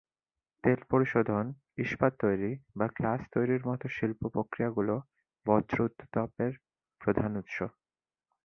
[0.63, 1.45] তেল পরিশোধন,
[1.77, 4.97] ইস্পাত তৈরি বা গ্লাস তৈরির মতো শিল্প প্রক্রিয়াগুলি
[5.45, 6.51] বর্জ্য উত্তাপের
[7.01, 7.57] প্রধান উৎস।